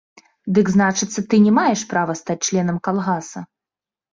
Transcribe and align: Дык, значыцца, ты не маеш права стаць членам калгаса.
Дык, 0.57 0.69
значыцца, 0.75 1.19
ты 1.33 1.39
не 1.45 1.53
маеш 1.57 1.79
права 1.91 2.15
стаць 2.23 2.41
членам 2.49 2.77
калгаса. 2.89 3.39